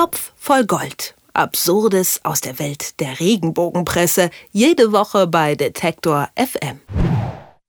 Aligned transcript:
Topf 0.00 0.32
voll 0.34 0.64
Gold. 0.64 1.14
Absurdes 1.34 2.20
aus 2.24 2.40
der 2.40 2.58
Welt 2.58 2.98
der 3.00 3.20
Regenbogenpresse. 3.20 4.30
Jede 4.50 4.92
Woche 4.92 5.26
bei 5.26 5.56
Detektor 5.56 6.30
FM. 6.36 6.80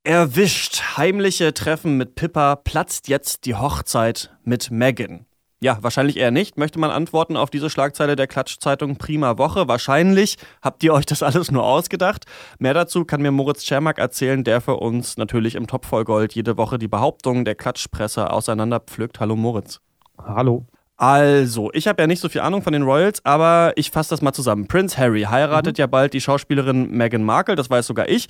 Erwischt. 0.05 0.95
Heimliche 0.95 1.53
Treffen 1.53 1.97
mit 1.97 2.15
Pippa. 2.15 2.55
Platzt 2.55 3.09
jetzt 3.09 3.43
die 3.43 3.55
Hochzeit 3.55 4.33
mit 4.45 4.71
Megan. 4.71 5.25
Ja, 5.59 5.79
wahrscheinlich 5.81 6.15
eher 6.15 6.31
nicht, 6.31 6.57
möchte 6.57 6.79
man 6.79 6.89
antworten 6.89 7.35
auf 7.35 7.49
diese 7.49 7.69
Schlagzeile 7.69 8.15
der 8.15 8.27
Klatschzeitung 8.27 8.95
Prima 8.95 9.37
Woche. 9.37 9.67
Wahrscheinlich 9.67 10.37
habt 10.61 10.85
ihr 10.85 10.93
euch 10.93 11.05
das 11.05 11.23
alles 11.23 11.51
nur 11.51 11.65
ausgedacht. 11.65 12.23
Mehr 12.59 12.73
dazu 12.73 13.03
kann 13.03 13.21
mir 13.21 13.31
Moritz 13.31 13.65
Czermak 13.65 13.97
erzählen, 13.97 14.45
der 14.45 14.61
für 14.61 14.77
uns 14.77 15.17
natürlich 15.17 15.55
im 15.55 15.67
Top 15.67 15.85
voll 15.85 16.05
Gold 16.05 16.33
jede 16.33 16.55
Woche 16.55 16.79
die 16.79 16.87
Behauptungen 16.87 17.43
der 17.43 17.55
Klatschpresse 17.55 18.31
auseinanderpflückt. 18.31 19.19
Hallo 19.19 19.35
Moritz. 19.35 19.81
Hallo. 20.17 20.65
Also, 21.01 21.71
ich 21.73 21.87
habe 21.87 21.99
ja 22.03 22.05
nicht 22.05 22.19
so 22.19 22.29
viel 22.29 22.41
Ahnung 22.41 22.61
von 22.61 22.73
den 22.73 22.83
Royals, 22.83 23.25
aber 23.25 23.73
ich 23.75 23.89
fasse 23.89 24.11
das 24.11 24.21
mal 24.21 24.33
zusammen. 24.33 24.67
Prince 24.67 24.99
Harry 24.99 25.23
heiratet 25.23 25.79
mhm. 25.79 25.81
ja 25.81 25.87
bald 25.87 26.13
die 26.13 26.21
Schauspielerin 26.21 26.91
Meghan 26.91 27.23
Markle, 27.23 27.55
das 27.55 27.71
weiß 27.71 27.87
sogar 27.87 28.07
ich. 28.07 28.27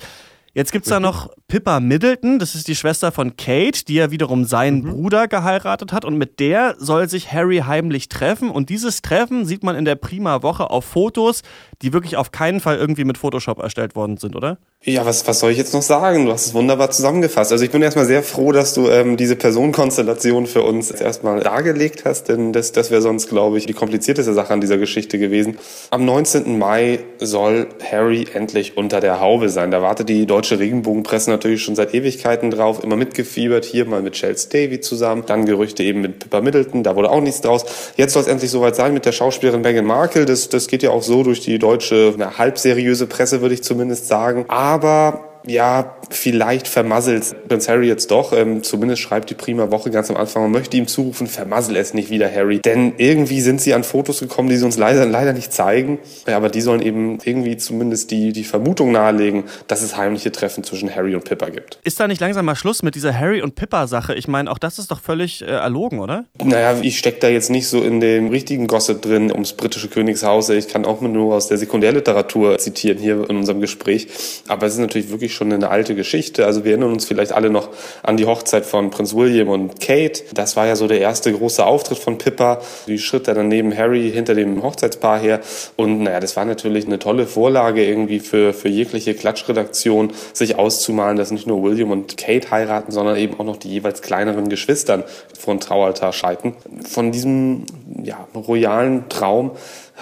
Jetzt 0.54 0.72
gibt's 0.72 0.88
da 0.88 0.98
noch 0.98 1.28
Pippa 1.48 1.80
Middleton, 1.80 2.38
das 2.38 2.54
ist 2.54 2.68
die 2.68 2.74
Schwester 2.74 3.12
von 3.12 3.36
Kate, 3.36 3.84
die 3.84 3.94
ja 3.94 4.10
wiederum 4.10 4.46
seinen 4.46 4.84
mhm. 4.84 4.90
Bruder 4.90 5.28
geheiratet 5.28 5.92
hat 5.92 6.06
und 6.06 6.16
mit 6.16 6.40
der 6.40 6.74
soll 6.78 7.10
sich 7.10 7.30
Harry 7.30 7.58
heimlich 7.58 8.08
treffen 8.08 8.50
und 8.50 8.70
dieses 8.70 9.02
Treffen 9.02 9.44
sieht 9.44 9.62
man 9.62 9.76
in 9.76 9.84
der 9.84 9.96
Prima 9.96 10.42
Woche 10.42 10.70
auf 10.70 10.86
Fotos, 10.86 11.42
die 11.82 11.92
wirklich 11.92 12.16
auf 12.16 12.32
keinen 12.32 12.60
Fall 12.60 12.78
irgendwie 12.78 13.04
mit 13.04 13.18
Photoshop 13.18 13.58
erstellt 13.58 13.94
worden 13.94 14.16
sind, 14.16 14.34
oder? 14.34 14.56
Ja, 14.84 15.06
was, 15.06 15.28
was 15.28 15.38
soll 15.38 15.52
ich 15.52 15.58
jetzt 15.58 15.74
noch 15.74 15.82
sagen? 15.82 16.26
Du 16.26 16.32
hast 16.32 16.46
es 16.46 16.54
wunderbar 16.54 16.90
zusammengefasst. 16.90 17.52
Also 17.52 17.64
ich 17.64 17.70
bin 17.70 17.82
erstmal 17.82 18.04
sehr 18.04 18.24
froh, 18.24 18.50
dass 18.50 18.74
du 18.74 18.88
ähm, 18.88 19.16
diese 19.16 19.36
Personenkonstellation 19.36 20.48
für 20.48 20.62
uns 20.62 20.90
erstmal 20.90 21.38
dargelegt 21.38 22.04
hast, 22.04 22.24
denn 22.24 22.52
das, 22.52 22.72
das 22.72 22.90
wäre 22.90 23.00
sonst, 23.00 23.28
glaube 23.28 23.58
ich, 23.58 23.66
die 23.66 23.74
komplizierteste 23.74 24.32
Sache 24.32 24.52
an 24.52 24.60
dieser 24.60 24.78
Geschichte 24.78 25.20
gewesen. 25.20 25.56
Am 25.90 26.04
19. 26.04 26.58
Mai 26.58 26.98
soll 27.20 27.68
Harry 27.92 28.26
endlich 28.34 28.76
unter 28.76 28.98
der 28.98 29.20
Haube 29.20 29.50
sein. 29.50 29.70
Da 29.70 29.82
wartet 29.82 30.08
die 30.08 30.26
deutsche 30.26 30.58
Regenbogenpresse 30.58 31.30
natürlich 31.30 31.62
schon 31.62 31.76
seit 31.76 31.94
Ewigkeiten 31.94 32.50
drauf, 32.50 32.82
immer 32.82 32.96
mitgefiebert, 32.96 33.64
hier 33.64 33.84
mal 33.84 34.02
mit 34.02 34.14
Chelsea 34.14 34.50
Davy 34.50 34.80
zusammen, 34.80 35.22
dann 35.26 35.46
Gerüchte 35.46 35.84
eben 35.84 36.00
mit 36.00 36.18
Pippa 36.18 36.40
Middleton, 36.40 36.82
da 36.82 36.96
wurde 36.96 37.10
auch 37.10 37.20
nichts 37.20 37.40
draus. 37.40 37.64
Jetzt 37.96 38.14
soll 38.14 38.22
es 38.22 38.28
endlich 38.28 38.50
soweit 38.50 38.74
sein 38.74 38.94
mit 38.94 39.06
der 39.06 39.12
Schauspielerin 39.12 39.60
Meghan 39.60 39.84
Markle. 39.84 40.26
Das, 40.26 40.48
das 40.48 40.66
geht 40.66 40.82
ja 40.82 40.90
auch 40.90 41.04
so 41.04 41.22
durch 41.22 41.38
die 41.38 41.60
deutsche, 41.60 42.14
na, 42.16 42.36
halbseriöse 42.36 43.06
Presse, 43.06 43.42
würde 43.42 43.54
ich 43.54 43.62
zumindest 43.62 44.08
sagen. 44.08 44.44
Aber 44.48 44.71
aber 44.72 45.31
ja, 45.46 45.96
vielleicht 46.10 46.68
vermasselt 46.68 47.48
Prince 47.48 47.70
Harry 47.70 47.88
jetzt 47.88 48.10
doch. 48.10 48.32
Ähm, 48.32 48.62
zumindest 48.62 49.02
schreibt 49.02 49.30
die 49.30 49.34
Prima 49.34 49.70
Woche 49.70 49.90
ganz 49.90 50.10
am 50.10 50.16
Anfang, 50.16 50.42
man 50.42 50.52
möchte 50.52 50.76
ihm 50.76 50.86
zurufen, 50.86 51.26
vermassel 51.26 51.76
es 51.76 51.94
nicht 51.94 52.10
wieder, 52.10 52.32
Harry. 52.32 52.60
Denn 52.64 52.94
irgendwie 52.98 53.40
sind 53.40 53.60
sie 53.60 53.74
an 53.74 53.84
Fotos 53.84 54.20
gekommen, 54.20 54.48
die 54.48 54.56
sie 54.56 54.64
uns 54.64 54.76
leider, 54.76 55.06
leider 55.06 55.32
nicht 55.32 55.52
zeigen. 55.52 55.98
Ja, 56.26 56.36
aber 56.36 56.48
die 56.48 56.60
sollen 56.60 56.82
eben 56.82 57.18
irgendwie 57.24 57.56
zumindest 57.56 58.10
die, 58.10 58.32
die 58.32 58.44
Vermutung 58.44 58.92
nahelegen, 58.92 59.44
dass 59.66 59.82
es 59.82 59.96
heimliche 59.96 60.32
Treffen 60.32 60.64
zwischen 60.64 60.94
Harry 60.94 61.14
und 61.14 61.24
Pippa 61.24 61.48
gibt. 61.48 61.78
Ist 61.84 61.98
da 62.00 62.08
nicht 62.08 62.20
langsam 62.20 62.44
mal 62.44 62.56
Schluss 62.56 62.82
mit 62.82 62.94
dieser 62.94 63.18
Harry 63.18 63.42
und 63.42 63.54
Pippa-Sache? 63.54 64.14
Ich 64.14 64.28
meine, 64.28 64.50
auch 64.50 64.58
das 64.58 64.78
ist 64.78 64.90
doch 64.90 65.00
völlig 65.00 65.42
äh, 65.42 65.46
erlogen, 65.46 65.98
oder? 65.98 66.24
Naja, 66.42 66.76
ich 66.82 66.98
stecke 66.98 67.20
da 67.20 67.28
jetzt 67.28 67.50
nicht 67.50 67.68
so 67.68 67.82
in 67.82 68.00
dem 68.00 68.28
richtigen 68.28 68.66
Gossip 68.66 69.02
drin 69.02 69.30
ums 69.32 69.54
britische 69.54 69.88
Königshaus. 69.88 70.48
Ich 70.50 70.68
kann 70.68 70.84
auch 70.84 71.00
nur 71.00 71.34
aus 71.34 71.48
der 71.48 71.58
Sekundärliteratur 71.58 72.58
zitieren 72.58 72.98
hier 72.98 73.28
in 73.28 73.36
unserem 73.36 73.60
Gespräch. 73.60 74.08
Aber 74.48 74.66
es 74.66 74.74
ist 74.74 74.80
natürlich 74.80 75.10
wirklich 75.10 75.31
wirklich 75.32 75.36
schon 75.36 75.52
eine 75.52 75.70
alte 75.70 75.94
Geschichte. 75.94 76.46
Also 76.46 76.64
wir 76.64 76.72
erinnern 76.72 76.92
uns 76.92 77.04
vielleicht 77.04 77.32
alle 77.32 77.50
noch 77.50 77.70
an 78.02 78.16
die 78.16 78.26
Hochzeit 78.26 78.64
von 78.66 78.90
Prinz 78.90 79.14
William 79.14 79.48
und 79.48 79.80
Kate. 79.80 80.22
Das 80.34 80.56
war 80.56 80.66
ja 80.66 80.76
so 80.76 80.86
der 80.86 81.00
erste 81.00 81.32
große 81.32 81.64
Auftritt 81.64 81.98
von 81.98 82.18
Pippa. 82.18 82.60
Die 82.86 82.98
schritt 82.98 83.28
dann 83.28 83.48
neben 83.48 83.76
Harry 83.76 84.10
hinter 84.12 84.34
dem 84.34 84.62
Hochzeitspaar 84.62 85.18
her. 85.18 85.40
Und 85.76 86.02
naja, 86.02 86.20
das 86.20 86.36
war 86.36 86.44
natürlich 86.44 86.86
eine 86.86 86.98
tolle 86.98 87.26
Vorlage 87.26 87.84
irgendwie 87.84 88.20
für, 88.20 88.52
für 88.52 88.68
jegliche 88.68 89.14
Klatschredaktion, 89.14 90.12
sich 90.32 90.56
auszumalen, 90.56 91.16
dass 91.16 91.30
nicht 91.30 91.46
nur 91.46 91.62
William 91.62 91.90
und 91.90 92.16
Kate 92.16 92.50
heiraten, 92.50 92.92
sondern 92.92 93.16
eben 93.16 93.38
auch 93.38 93.44
noch 93.44 93.56
die 93.56 93.68
jeweils 93.68 94.02
kleineren 94.02 94.48
Geschwistern 94.48 95.04
von 95.38 95.60
Traualtar 95.60 96.12
scheiden. 96.12 96.54
Von 96.88 97.12
diesem 97.12 97.64
ja, 98.02 98.26
royalen 98.34 99.08
Traum 99.08 99.52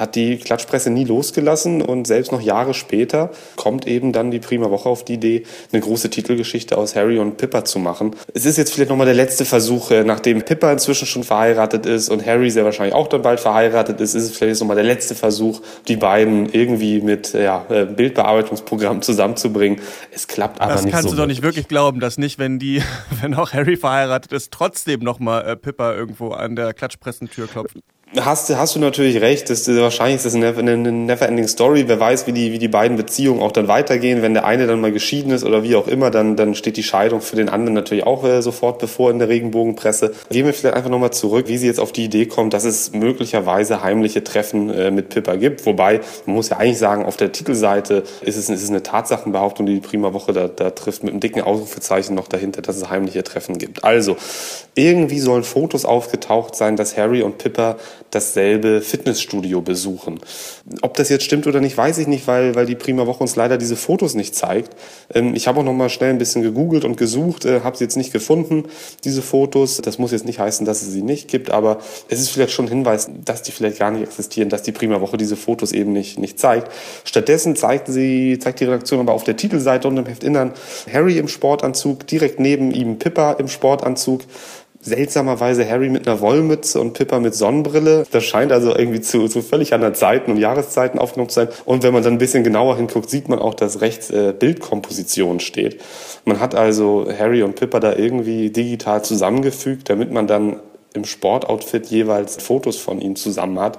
hat 0.01 0.17
die 0.17 0.39
Klatschpresse 0.39 0.91
nie 0.91 1.05
losgelassen 1.05 1.83
und 1.83 2.07
selbst 2.07 2.33
noch 2.33 2.41
Jahre 2.41 2.73
später 2.73 3.31
kommt 3.57 3.87
eben 3.87 4.13
dann 4.13 4.31
die 4.31 4.41
Prima 4.41 4.71
Woche 4.71 4.89
auf 4.89 5.05
die 5.05 5.15
Idee, 5.15 5.45
eine 5.73 5.83
große 5.83 6.09
Titelgeschichte 6.09 6.79
aus 6.79 6.97
Harry 6.97 7.19
und 7.19 7.37
Pippa 7.37 7.65
zu 7.65 7.79
machen. 7.79 8.17
Es 8.33 8.47
ist 8.47 8.57
jetzt 8.57 8.73
vielleicht 8.73 8.91
nochmal 8.91 9.07
der 9.07 9.15
letzte 9.15 9.45
Versuch, 9.45 9.91
äh, 9.91 10.03
nachdem 10.03 10.43
Pippa 10.43 10.73
inzwischen 10.73 11.07
schon 11.07 11.23
verheiratet 11.23 11.85
ist 11.85 12.09
und 12.09 12.25
Harry 12.25 12.51
sehr 12.51 12.65
wahrscheinlich 12.65 12.95
auch 12.95 13.09
dann 13.09 13.21
bald 13.21 13.41
verheiratet 13.41 14.01
ist, 14.01 14.15
ist 14.15 14.25
es 14.25 14.37
vielleicht 14.37 14.61
nochmal 14.61 14.77
der 14.77 14.87
letzte 14.87 15.15
Versuch, 15.15 15.61
die 15.87 15.97
beiden 15.97 16.51
irgendwie 16.51 17.03
mit 17.03 17.35
ja, 17.35 17.67
äh, 17.69 17.85
Bildbearbeitungsprogrammen 17.85 19.03
zusammenzubringen. 19.11 19.81
Es 20.13 20.27
klappt 20.27 20.63
aber 20.63 20.73
das 20.73 20.85
nicht 20.85 20.93
so. 20.93 20.97
Das 20.97 21.03
kannst 21.03 21.13
du 21.13 21.21
doch 21.21 21.27
nicht 21.27 21.43
wirklich 21.43 21.69
glauben, 21.69 22.01
dass 22.01 22.17
nicht, 22.17 22.39
wenn 22.39 22.59
die, 22.59 22.83
wenn 23.21 23.35
auch 23.35 23.53
Harry 23.53 23.77
verheiratet 23.77 24.33
ist, 24.33 24.51
trotzdem 24.51 25.01
nochmal 25.01 25.47
äh, 25.47 25.57
Pippa 25.57 25.93
irgendwo 25.95 26.31
an 26.31 26.57
der 26.57 26.73
Klatschpressentür 26.73 27.47
klopft. 27.47 27.77
Hast, 28.19 28.51
hast 28.51 28.75
du 28.75 28.81
natürlich 28.81 29.21
recht. 29.21 29.51
Das, 29.51 29.69
wahrscheinlich 29.69 30.17
ist 30.17 30.27
das 30.27 30.35
eine, 30.35 30.77
never-ending 30.77 31.47
Story. 31.47 31.85
Wer 31.87 32.01
weiß, 32.01 32.27
wie 32.27 32.33
die, 32.33 32.51
wie 32.51 32.59
die 32.59 32.67
beiden 32.67 32.97
Beziehungen 32.97 33.41
auch 33.41 33.53
dann 33.53 33.69
weitergehen. 33.69 34.21
Wenn 34.21 34.35
der 34.35 34.45
eine 34.45 34.67
dann 34.67 34.81
mal 34.81 34.91
geschieden 34.91 35.31
ist 35.31 35.45
oder 35.45 35.63
wie 35.63 35.77
auch 35.77 35.87
immer, 35.87 36.11
dann, 36.11 36.35
dann 36.35 36.57
steht 36.57 36.77
die 36.77 36.83
Scheidung 36.83 37.21
für 37.21 37.37
den 37.37 37.49
anderen 37.49 37.75
natürlich 37.75 38.05
auch 38.05 38.25
äh, 38.25 38.43
sofort 38.43 38.81
bevor 38.81 39.13
in 39.13 39.21
der 39.21 39.29
Regenbogenpresse. 39.29 40.13
Gehen 40.29 40.45
wir 40.45 40.53
vielleicht 40.53 40.75
einfach 40.75 40.91
nochmal 40.91 41.13
zurück, 41.13 41.47
wie 41.47 41.57
sie 41.57 41.69
jetzt 41.69 41.79
auf 41.79 41.93
die 41.93 42.05
Idee 42.05 42.27
kommt, 42.27 42.53
dass 42.53 42.65
es 42.65 42.93
möglicherweise 42.93 43.81
heimliche 43.85 44.25
Treffen 44.25 44.71
äh, 44.71 44.91
mit 44.91 45.11
Pippa 45.11 45.37
gibt. 45.37 45.65
Wobei, 45.65 46.01
man 46.27 46.35
muss 46.35 46.49
ja 46.49 46.57
eigentlich 46.57 46.79
sagen, 46.79 47.05
auf 47.05 47.17
der 47.17 47.31
Titelseite 47.31 48.03
ist 48.23 48.37
es, 48.37 48.49
ist 48.49 48.63
es 48.65 48.71
eine 48.71 48.83
Tatsachenbehauptung, 48.83 49.67
die 49.67 49.75
die 49.75 49.87
Prima 49.87 50.13
Woche 50.13 50.33
da, 50.33 50.49
da 50.49 50.71
trifft, 50.71 51.05
mit 51.05 51.13
einem 51.13 51.21
dicken 51.21 51.43
Ausrufezeichen 51.43 52.17
noch 52.17 52.27
dahinter, 52.27 52.61
dass 52.61 52.77
es 52.77 52.91
heimliche 52.91 53.23
Treffen 53.23 53.57
gibt. 53.57 53.85
Also, 53.85 54.17
irgendwie 54.75 55.21
sollen 55.21 55.45
Fotos 55.45 55.85
aufgetaucht 55.85 56.57
sein, 56.57 56.75
dass 56.75 56.97
Harry 56.97 57.23
und 57.23 57.39
Pippa 57.39 57.77
dasselbe 58.11 58.81
Fitnessstudio 58.81 59.61
besuchen. 59.61 60.21
Ob 60.83 60.95
das 60.95 61.09
jetzt 61.09 61.25
stimmt 61.25 61.47
oder 61.47 61.61
nicht, 61.61 61.77
weiß 61.77 61.99
ich 61.99 62.07
nicht, 62.07 62.27
weil, 62.27 62.55
weil 62.55 62.67
die 62.67 62.75
Prima 62.75 63.07
Woche 63.07 63.21
uns 63.21 63.37
leider 63.37 63.59
diese 63.59 63.77
Fotos 63.77 64.15
nicht 64.15 64.35
zeigt. 64.35 64.75
Ähm, 65.15 65.35
ich 65.35 65.47
habe 65.47 65.61
auch 65.61 65.65
noch 65.65 65.73
mal 65.73 65.89
schnell 65.89 66.11
ein 66.11 66.19
bisschen 66.19 66.43
gegoogelt 66.43 66.85
und 66.85 66.97
gesucht, 66.97 67.45
äh, 67.45 67.61
habe 67.61 67.77
sie 67.77 67.85
jetzt 67.85 67.97
nicht 67.97 68.13
gefunden, 68.13 68.65
diese 69.05 69.23
Fotos. 69.23 69.79
Das 69.79 69.99
muss 69.99 70.13
jetzt 70.13 70.25
nicht 70.25 70.39
heißen, 70.39 70.67
dass 70.67 70.83
es 70.83 70.93
sie 70.93 71.03
nicht 71.03 71.29
gibt, 71.29 71.51
aber 71.51 71.79
es 72.09 72.21
ist 72.21 72.31
vielleicht 72.31 72.53
schon 72.53 72.67
ein 72.67 72.69
Hinweis, 72.69 73.11
dass 73.25 73.43
die 73.43 73.53
vielleicht 73.53 73.79
gar 73.79 73.91
nicht 73.91 74.03
existieren, 74.03 74.49
dass 74.49 74.63
die 74.63 74.73
Prima 74.73 75.01
Woche 75.01 75.17
diese 75.17 75.37
Fotos 75.37 75.73
eben 75.73 75.93
nicht, 75.93 76.19
nicht 76.19 76.39
zeigt. 76.39 76.71
Stattdessen 77.05 77.57
zeigt 77.57 77.89
sie, 77.89 78.39
zeigt 78.39 78.61
die 78.61 78.65
Redaktion 78.65 79.01
aber 79.01 79.13
auf 79.13 79.25
der 79.25 79.37
Titelseite 79.37 79.89
und 79.89 79.97
im 79.97 80.07
Heftinnern 80.07 80.53
Harry 80.93 81.19
im 81.19 81.29
Sportanzug, 81.29 82.07
direkt 82.07 82.41
neben 82.41 82.71
ihm 82.71 82.99
Pippa 82.99 83.33
im 83.33 83.49
Sportanzug 83.49 84.23
seltsamerweise 84.83 85.69
Harry 85.69 85.91
mit 85.91 86.09
einer 86.09 86.21
Wollmütze 86.21 86.81
und 86.81 86.95
Pippa 86.95 87.21
mit 87.21 87.35
Sonnenbrille. 87.35 88.07
Das 88.11 88.25
scheint 88.25 88.51
also 88.51 88.75
irgendwie 88.75 89.01
zu, 89.01 89.29
zu 89.29 89.43
völlig 89.43 89.75
anderen 89.75 89.95
Zeiten 89.95 90.31
und 90.31 90.39
Jahreszeiten 90.39 90.99
aufgenommen 90.99 91.29
zu 91.29 91.41
sein. 91.41 91.49
Und 91.67 91.83
wenn 91.83 91.93
man 91.93 92.03
dann 92.03 92.15
ein 92.15 92.19
bisschen 92.19 92.45
genauer 92.45 92.77
hinguckt, 92.77 93.11
sieht 93.11 93.29
man 93.29 93.39
auch, 93.39 93.55
dass 93.55 93.83
rechts 93.83 94.11
äh, 94.11 94.33
Bildkomposition 94.39 95.41
steht. 95.41 95.81
Man 96.25 96.41
hat 96.41 96.55
also 96.55 97.07
Harry 97.19 97.43
und 97.43 97.57
Pippa 97.57 97.79
da 97.79 97.95
irgendwie 97.95 98.51
digital 98.51 99.05
zusammengefügt, 99.05 99.91
damit 99.91 100.11
man 100.13 100.27
dann 100.27 100.61
im 100.95 101.05
Sportoutfit 101.05 101.87
jeweils 101.87 102.43
Fotos 102.43 102.77
von 102.77 103.01
ihnen 103.01 103.17
zusammen 103.17 103.59
hat. 103.61 103.79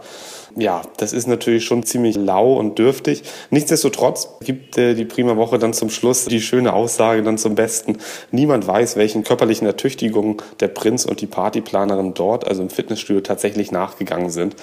Ja, 0.56 0.82
das 0.98 1.14
ist 1.14 1.28
natürlich 1.28 1.64
schon 1.66 1.84
ziemlich 1.84 2.16
lau 2.16 2.58
und 2.58 2.78
dürftig. 2.78 3.24
Nichtsdestotrotz 3.52 4.28
gibt 4.42 4.78
äh, 4.78 4.96
die 4.96 5.06
Prima 5.06 5.38
Woche 5.38 5.60
dann 5.60 5.74
zum 5.74 5.90
Schluss 5.90 6.26
die 6.26 6.42
schöne 6.42 6.74
Aussage 6.74 7.24
dann 7.24 7.38
zum 7.38 7.56
Besten. 7.56 7.98
Niemand 8.32 8.68
weiß, 8.68 8.98
welchen 8.98 9.24
körperlichen 9.24 9.66
Ertüchtigungen 9.66 10.38
der 10.60 10.68
Prinz 10.68 11.06
und 11.06 11.22
die 11.22 11.28
Partyplanerin 11.28 12.14
dort, 12.14 12.48
also 12.48 12.62
im 12.62 12.70
Fitnessstudio, 12.70 13.22
tatsächlich 13.22 13.72
nachgegangen 13.72 14.30
sind. 14.30 14.56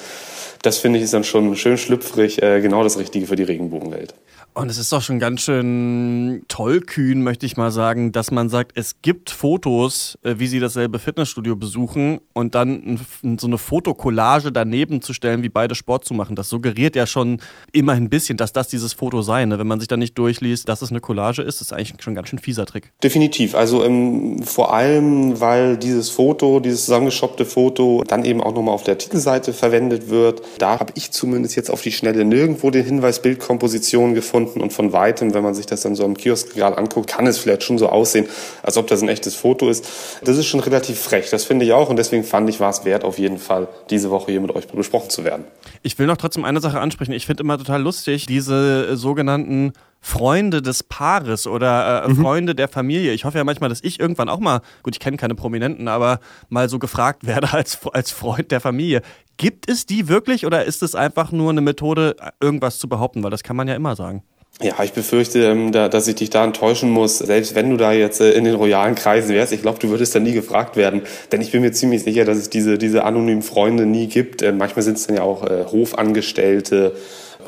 Das 0.63 0.79
finde 0.79 0.99
ich 0.99 1.05
ist 1.05 1.15
dann 1.15 1.25
schon 1.25 1.55
schön 1.57 1.79
schlüpfrig, 1.79 2.43
äh, 2.43 2.61
genau 2.61 2.83
das 2.83 2.99
Richtige 2.99 3.27
für 3.27 3.37
die 3.37 3.45
Regenbogenwelt. 3.45 4.15
Und 4.55 4.71
es 4.71 4.79
ist 4.79 4.93
doch 4.93 5.03
schon 5.03 5.21
ganz 5.21 5.43
schön 5.43 6.43
tollkühn, 6.49 7.23
möchte 7.23 7.47
ich 7.47 7.57
mal 7.57 7.71
sagen, 7.71 8.11
dass 8.11 8.33
man 8.33 8.49
sagt, 8.49 8.73
es 8.75 8.97
gibt 9.03 9.31
Fotos, 9.31 10.19
äh, 10.25 10.35
wie 10.39 10.49
sie 10.49 10.59
dasselbe 10.59 10.99
Fitnessstudio 10.99 11.55
besuchen 11.55 12.21
und 12.33 12.57
dann 12.57 12.99
so 13.39 13.47
eine 13.47 13.57
Fotokollage 13.57 14.51
daneben 14.51 15.01
zu 15.01 15.13
stellen, 15.13 15.45
wie 15.45 15.49
beide 15.49 15.77
Sport 15.77 16.05
zu 16.05 16.13
machen. 16.13 16.35
Das 16.35 16.49
suggeriert 16.49 16.97
ja 16.97 17.07
schon 17.07 17.41
immerhin 17.71 18.05
ein 18.05 18.09
bisschen, 18.09 18.37
dass 18.37 18.53
das 18.53 18.67
dieses 18.67 18.95
Foto 18.95 19.23
sei. 19.23 19.45
Ne? 19.45 19.61
Wenn 19.61 19.69
man 19.69 19.79
sich 19.79 19.87
da 19.87 19.97
nicht 19.97 20.19
durchliest, 20.19 20.69
dass 20.69 20.83
es 20.83 20.91
eine 20.91 21.01
Collage 21.01 21.43
ist, 21.43 21.61
ist 21.61 21.73
eigentlich 21.73 22.03
schon 22.03 22.17
ganz 22.17 22.29
schön 22.29 22.41
fieser 22.41 22.67
Trick. 22.67 22.91
Definitiv. 23.01 23.55
Also 23.55 23.85
ähm, 23.85 24.43
vor 24.43 24.75
allem, 24.75 25.41
weil 25.41 25.77
dieses 25.77 26.11
Foto, 26.11 26.59
dieses 26.59 26.87
zusammengeschoppte 26.87 27.45
Foto 27.45 28.03
dann 28.09 28.25
eben 28.25 28.41
auch 28.41 28.55
nochmal 28.55 28.75
auf 28.75 28.83
der 28.83 28.99
Titelseite 28.99 29.53
verwendet 29.53 30.11
wird. 30.11 30.43
Da 30.59 30.81
habe 30.81 30.93
ich 30.97 31.13
zumindest 31.13 31.55
jetzt 31.55 31.71
auf 31.71 31.83
die 31.83 31.93
Schnelle 31.93 32.25
nirgendwo 32.25 32.71
den 32.71 32.85
Hinweis 32.85 33.23
Bildkomposition 33.23 34.15
gefunden 34.15 34.38
konnten. 34.39 34.61
Und 34.61 34.73
von 34.73 34.93
weitem, 34.93 35.35
wenn 35.35 35.43
man 35.43 35.55
sich 35.55 35.67
das 35.67 35.81
dann 35.81 35.95
so 35.95 36.05
am 36.05 36.17
Kioskregal 36.17 36.75
anguckt, 36.77 37.09
kann 37.09 37.27
es 37.27 37.39
vielleicht 37.39 37.65
schon 37.65 37.79
so 37.79 37.89
aussehen, 37.89 38.27
als 38.63 38.77
ob 38.77 38.87
das 38.87 39.03
ein 39.03 39.09
echtes 39.09 39.35
Foto 39.35 39.69
ist. 39.69 39.87
Das 40.23 40.37
ist 40.37 40.47
schon 40.47 40.61
relativ 40.61 40.99
frech, 40.99 41.31
das 41.31 41.45
finde 41.45 41.65
ich 41.65 41.73
auch. 41.73 41.91
Und 41.91 41.97
deswegen 41.97 42.25
fand 42.25 42.49
ich, 42.49 42.61
war 42.61 42.71
es 42.71 42.85
wert, 42.85 43.05
auf 43.05 43.19
jeden 43.19 43.39
Fall 43.39 43.69
diese 43.91 44.11
Woche 44.11 44.31
hier 44.31 44.41
mit 44.41 44.55
euch 44.55 44.69
besprochen 44.69 45.11
zu 45.11 45.25
werden. 45.25 45.45
Ich 45.83 45.99
will 45.99 46.07
noch 46.07 46.17
trotzdem 46.17 46.45
eine 46.45 46.61
Sache 46.61 46.81
ansprechen. 46.81 47.13
Ich 47.13 47.27
finde 47.27 47.43
immer 47.43 47.59
total 47.59 47.83
lustig, 47.83 48.27
diese 48.27 48.97
sogenannten 48.97 49.73
Freunde 50.01 50.63
des 50.63 50.83
Paares 50.83 51.47
oder 51.47 52.05
äh, 52.05 52.09
mhm. 52.09 52.23
Freunde 52.23 52.55
der 52.55 52.69
Familie. 52.69 53.13
Ich 53.13 53.25
hoffe 53.25 53.39
ja 53.39 53.45
manchmal, 53.45 53.69
dass 53.69 53.83
ich 53.83 54.01
irgendwann 54.01 54.29
auch 54.29 54.39
mal, 54.41 54.61
gut, 54.83 54.95
ich 54.95 55.01
kenne 55.01 55.17
keine 55.17 55.35
Prominenten, 55.35 55.89
aber 55.89 56.21
mal 56.49 56.69
so 56.69 56.79
gefragt 56.79 57.27
werde 57.27 57.53
als, 57.53 57.79
als 57.93 58.11
Freund 58.11 58.51
der 58.51 58.61
Familie. 58.61 59.03
Gibt 59.37 59.71
es 59.71 59.87
die 59.87 60.09
wirklich 60.09 60.47
oder 60.47 60.65
ist 60.65 60.83
es 60.83 60.95
einfach 60.95 61.31
nur 61.31 61.51
eine 61.51 61.61
Methode, 61.61 62.17
irgendwas 62.41 62.79
zu 62.79 62.89
behaupten? 62.89 63.23
Weil 63.23 63.31
das 63.31 63.43
kann 63.43 63.57
man 63.57 63.69
ja 63.69 63.75
immer 63.75 63.95
sagen. 63.95 64.23
Ja, 64.61 64.83
ich 64.83 64.93
befürchte, 64.93 65.45
ähm, 65.45 65.71
dass 65.71 66.09
ich 66.09 66.17
dich 66.17 66.31
da 66.31 66.43
enttäuschen 66.43 66.91
muss. 66.91 67.19
Selbst 67.19 67.55
wenn 67.55 67.71
du 67.71 67.77
da 67.77 67.93
jetzt 67.93 68.21
äh, 68.21 68.33
in 68.33 68.43
den 68.43 68.57
royalen 68.57 68.97
Kreisen 68.97 69.33
wärst, 69.33 69.53
ich 69.53 69.63
glaube, 69.63 69.79
du 69.79 69.89
würdest 69.89 70.17
da 70.17 70.19
nie 70.19 70.33
gefragt 70.33 70.75
werden. 70.75 71.03
Denn 71.31 71.41
ich 71.41 71.53
bin 71.53 71.61
mir 71.61 71.71
ziemlich 71.71 72.03
sicher, 72.03 72.25
dass 72.25 72.39
es 72.39 72.51
diese, 72.51 72.77
diese 72.77 73.05
anonymen 73.05 73.43
Freunde 73.43 73.87
nie 73.87 74.09
gibt. 74.09 74.43
Äh, 74.43 74.51
manchmal 74.51 74.83
sind 74.83 74.97
es 74.97 75.07
dann 75.07 75.15
ja 75.15 75.23
auch 75.23 75.45
äh, 75.45 75.65
Hofangestellte 75.71 76.97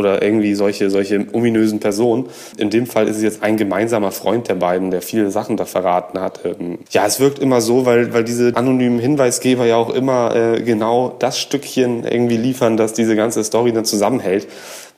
oder 0.00 0.22
irgendwie 0.22 0.54
solche, 0.54 0.90
solche 0.90 1.26
ominösen 1.32 1.78
Personen. 1.78 2.26
In 2.56 2.70
dem 2.70 2.86
Fall 2.86 3.06
ist 3.06 3.18
es 3.18 3.22
jetzt 3.22 3.42
ein 3.42 3.56
gemeinsamer 3.56 4.10
Freund 4.10 4.48
der 4.48 4.56
beiden, 4.56 4.90
der 4.90 5.02
viele 5.02 5.30
Sachen 5.30 5.56
da 5.56 5.64
verraten 5.64 6.20
hat. 6.20 6.40
Ähm, 6.44 6.78
ja, 6.90 7.06
es 7.06 7.20
wirkt 7.20 7.38
immer 7.38 7.60
so, 7.60 7.86
weil, 7.86 8.12
weil 8.12 8.24
diese 8.24 8.56
anonymen 8.56 8.98
Hinweisgeber 8.98 9.66
ja 9.66 9.76
auch 9.76 9.90
immer 9.90 10.34
äh, 10.34 10.62
genau 10.62 11.14
das 11.18 11.38
Stückchen 11.38 12.04
irgendwie 12.04 12.36
liefern, 12.36 12.76
das 12.76 12.94
diese 12.94 13.14
ganze 13.14 13.44
Story 13.44 13.72
dann 13.72 13.84
zusammenhält 13.84 14.48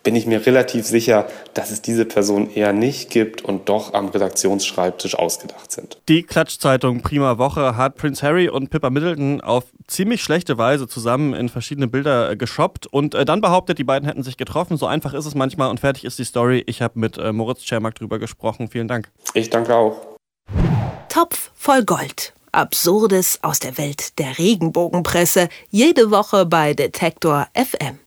bin 0.03 0.17
ich 0.17 0.27
mir 0.27 0.45
relativ 0.47 0.87
sicher, 0.87 1.29
dass 1.55 1.71
es 1.71 1.83
diese 1.83 2.05
Person 2.05 2.51
eher 2.51 2.73
nicht 2.73 3.11
gibt 3.11 3.43
und 3.43 3.69
doch 3.69 3.95
am 3.95 4.09
Redaktionsschreibtisch 4.09 5.15
ausgedacht 5.15 5.71
sind. 5.71 5.99
Die 6.09 6.23
Klatschzeitung 6.23 7.03
Prima 7.03 7.39
Woche 7.39 7.77
hat 7.77 7.97
Prince 7.97 8.27
Harry 8.27 8.49
und 8.49 8.71
Pippa 8.71 8.91
Middleton 8.91 9.41
auf 9.41 9.65
ziemlich 9.87 10.23
schlechte 10.23 10.59
Weise 10.59 10.89
zusammen 10.89 11.35
in 11.35 11.49
verschiedene 11.49 11.87
Bilder 11.87 12.31
äh, 12.31 12.37
geshoppt 12.37 12.87
und 12.87 13.15
äh, 13.15 13.25
dann 13.25 13.41
behauptet, 13.41 13.79
die 13.79 13.85
beiden 13.85 14.09
hätten 14.09 14.23
sich 14.23 14.37
getroffen. 14.37 14.77
So 14.77 14.87
einfach 14.87 15.15
ist 15.15 15.27
es 15.27 15.35
manchmal 15.35 15.71
und 15.71 15.81
fertig 15.81 16.05
ist 16.05 16.19
die 16.19 16.25
Story. 16.25 16.63
Ich 16.67 16.83
habe 16.83 16.99
mit 16.99 17.19
äh, 17.19 17.33
Moritz 17.33 17.63
Czermak 17.63 17.95
drüber 17.95 18.19
gesprochen. 18.19 18.69
Vielen 18.69 18.89
Dank. 18.89 19.11
Ich 19.35 19.51
danke 19.51 19.75
auch. 19.75 19.97
Topf 21.09 21.51
voll 21.55 21.85
Gold. 21.85 22.33
Absurdes 22.53 23.39
aus 23.43 23.61
der 23.61 23.79
Welt 23.79 24.19
der 24.19 24.39
Regenbogenpresse. 24.39 25.49
Jede 25.71 26.11
Woche 26.11 26.45
bei 26.45 26.75
Detektor 26.75 27.49
FM. 27.55 27.99